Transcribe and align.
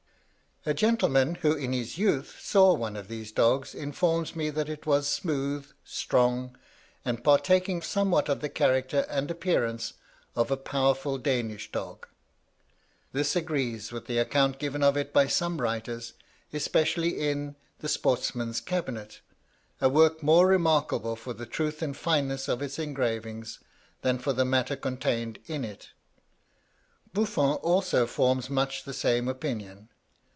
A 0.63 0.75
gentleman, 0.75 1.33
who 1.41 1.53
in 1.53 1.73
his 1.73 1.97
youth 1.97 2.37
saw 2.39 2.75
one 2.75 2.95
of 2.95 3.07
these 3.07 3.31
dogs, 3.31 3.73
informs 3.73 4.35
me 4.35 4.51
that 4.51 4.69
it 4.69 4.85
was 4.85 5.07
smooth, 5.07 5.65
strong, 5.83 6.55
and 7.03 7.23
partaking 7.23 7.81
somewhat 7.81 8.29
of 8.29 8.41
the 8.41 8.49
character 8.49 9.07
and 9.09 9.31
appearance 9.31 9.93
of 10.35 10.51
a 10.51 10.57
powerful 10.57 11.17
Danish 11.17 11.71
dog. 11.71 12.05
This 13.11 13.35
agrees 13.35 13.91
with 13.91 14.05
the 14.05 14.19
account 14.19 14.59
given 14.59 14.83
of 14.83 14.95
it 14.95 15.11
by 15.11 15.25
some 15.25 15.59
writers, 15.59 16.13
especially 16.53 17.19
in 17.19 17.55
"The 17.79 17.89
Sportsman's 17.89 18.61
Cabinet," 18.61 19.19
a 19.81 19.89
work 19.89 20.21
more 20.21 20.45
remarkable 20.45 21.15
for 21.15 21.33
the 21.33 21.47
truth 21.47 21.81
and 21.81 21.97
fineness 21.97 22.47
of 22.47 22.61
its 22.61 22.77
engravings, 22.77 23.57
than 24.03 24.19
for 24.19 24.31
the 24.31 24.45
matter 24.45 24.75
contained 24.75 25.39
in 25.47 25.65
it. 25.65 25.89
Buffon 27.15 27.55
also 27.63 28.05
forms 28.05 28.47
much 28.47 28.83
the 28.83 28.93
same 28.93 29.27
opinion. 29.27 29.87